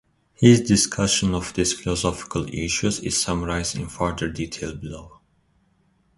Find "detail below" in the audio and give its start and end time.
4.31-5.19